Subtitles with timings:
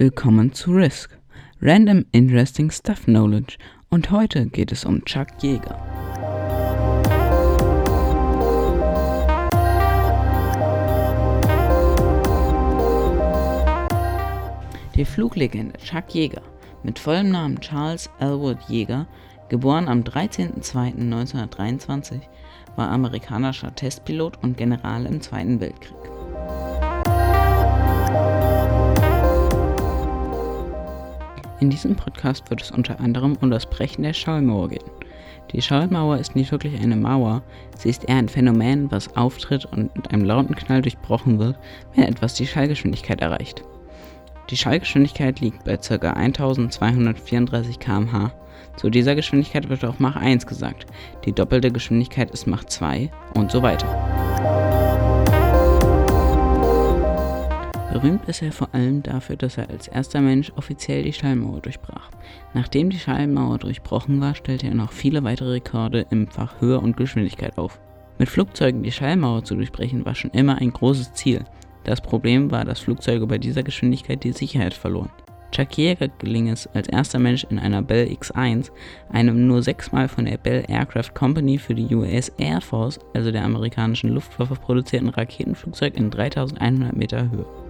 [0.00, 1.16] willkommen zu Risk,
[1.60, 3.58] Random Interesting Stuff Knowledge
[3.90, 5.76] und heute geht es um Chuck Yeager.
[14.94, 16.40] Die Fluglegende Chuck Yeager
[16.82, 19.06] mit vollem Namen Charles Elwood Yeager,
[19.50, 22.22] geboren am 13.02.1923,
[22.76, 26.19] war amerikanischer Testpilot und General im Zweiten Weltkrieg.
[31.60, 34.90] In diesem Podcast wird es unter anderem um das Brechen der Schallmauer gehen.
[35.52, 37.42] Die Schallmauer ist nicht wirklich eine Mauer,
[37.76, 41.58] sie ist eher ein Phänomen, was auftritt und mit einem lauten Knall durchbrochen wird,
[41.94, 43.62] wenn etwas die Schallgeschwindigkeit erreicht.
[44.48, 46.10] Die Schallgeschwindigkeit liegt bei ca.
[46.10, 48.32] 1234 km/h.
[48.76, 50.86] Zu dieser Geschwindigkeit wird auch Mach 1 gesagt,
[51.26, 54.09] die doppelte Geschwindigkeit ist Mach 2 und so weiter.
[58.00, 62.10] Berühmt ist er vor allem dafür, dass er als erster Mensch offiziell die Schallmauer durchbrach.
[62.54, 66.96] Nachdem die Schallmauer durchbrochen war, stellte er noch viele weitere Rekorde im Fach Höhe und
[66.96, 67.78] Geschwindigkeit auf.
[68.18, 71.44] Mit Flugzeugen die Schallmauer zu durchbrechen war schon immer ein großes Ziel.
[71.84, 75.10] Das Problem war, dass Flugzeuge bei dieser Geschwindigkeit die Sicherheit verloren.
[75.52, 78.70] Chuck Yeager geling es als erster Mensch in einer Bell X-1,
[79.12, 83.44] einem nur sechsmal von der Bell Aircraft Company für die US Air Force, also der
[83.44, 87.69] amerikanischen Luftwaffe produzierten Raketenflugzeug in 3100 Meter Höhe.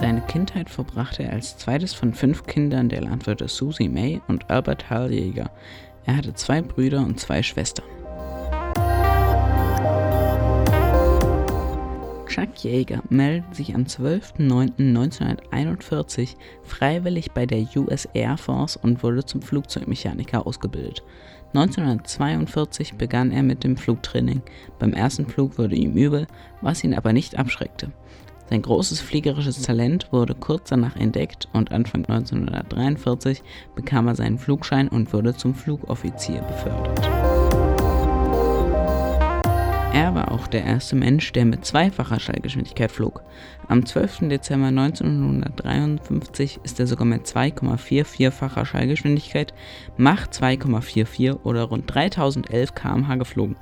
[0.00, 4.88] Seine Kindheit verbrachte er als zweites von fünf Kindern der Landwirte Susie May und Albert
[4.90, 5.50] Hal Jäger.
[6.06, 7.84] Er hatte zwei Brüder und zwei Schwestern.
[12.28, 19.42] Chuck Yeager meldet sich am 12.09.1941 freiwillig bei der US Air Force und wurde zum
[19.42, 21.02] Flugzeugmechaniker ausgebildet.
[21.54, 24.42] 1942 begann er mit dem Flugtraining.
[24.78, 26.28] Beim ersten Flug wurde ihm übel,
[26.60, 27.90] was ihn aber nicht abschreckte.
[28.50, 33.42] Sein großes fliegerisches Talent wurde kurz danach entdeckt und Anfang 1943
[33.74, 37.27] bekam er seinen Flugschein und wurde zum Flugoffizier befördert.
[39.98, 43.24] Er war auch der erste Mensch, der mit zweifacher Schallgeschwindigkeit flog.
[43.66, 44.28] Am 12.
[44.28, 49.52] Dezember 1953 ist er sogar mit 2,44-facher Schallgeschwindigkeit
[49.96, 53.56] Mach 2,44 oder rund 3011 km/h geflogen,